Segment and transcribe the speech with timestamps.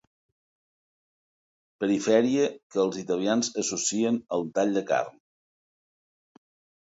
[1.83, 5.19] Perifèria que els italians associen al tall de carn.